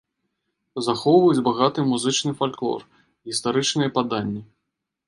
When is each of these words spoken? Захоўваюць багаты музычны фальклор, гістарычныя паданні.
Захоўваюць 0.87 1.43
багаты 1.49 1.85
музычны 1.91 2.35
фальклор, 2.41 2.81
гістарычныя 3.31 3.89
паданні. 4.01 4.41